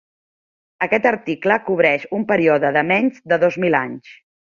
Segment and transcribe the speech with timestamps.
[0.85, 4.17] Aquest article cobreix un període de menys de dos mil anys.